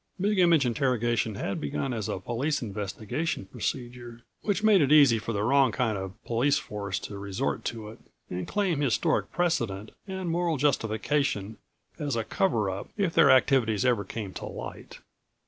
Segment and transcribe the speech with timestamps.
[0.19, 5.31] Big Image interrogation had begun as a police investigation procedure, which made it easy for
[5.31, 10.31] the wrong kind of police force to resort to it and claim historic precedent and
[10.31, 11.57] moral justification
[11.99, 15.01] as a cover up if their activities ever came to light.